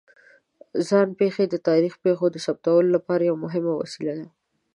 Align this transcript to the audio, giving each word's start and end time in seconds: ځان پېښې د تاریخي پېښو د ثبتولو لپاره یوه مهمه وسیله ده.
ځان 0.87 1.07
پېښې 1.19 1.45
د 1.49 1.55
تاریخي 1.67 1.99
پېښو 2.05 2.25
د 2.31 2.37
ثبتولو 2.45 2.89
لپاره 2.95 3.27
یوه 3.29 3.39
مهمه 3.45 3.71
وسیله 3.81 4.13
ده. 4.19 4.27